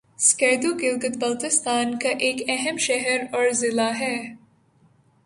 [0.19, 4.15] سکردو گلگت بلتستان کا ایک اہم شہر اور ضلع ہے